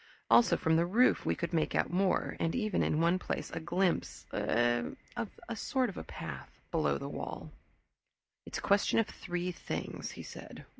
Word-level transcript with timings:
Also 0.31 0.57
from 0.57 0.77
the 0.77 0.85
roof 0.87 1.27
we 1.27 1.35
could 1.35 1.53
make 1.53 1.75
out 1.75 1.91
more, 1.91 2.35
and 2.39 2.55
even, 2.55 2.81
in 2.81 2.99
one 2.99 3.19
place, 3.19 3.51
glimpse 3.51 4.25
a 4.33 4.87
sort 5.53 5.95
of 5.95 6.07
path 6.07 6.59
below 6.71 6.97
the 6.97 7.07
wall. 7.07 7.51
"It's 8.47 8.57
a 8.57 8.61
question 8.61 8.97
of 8.97 9.05
three 9.05 9.51
things," 9.51 10.09
he 10.13 10.23
said. 10.23 10.65